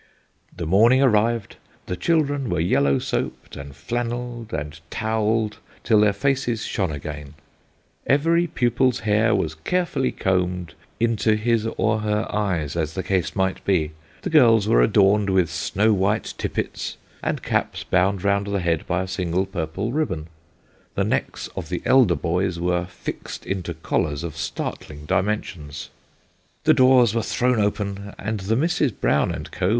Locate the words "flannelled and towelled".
3.75-5.59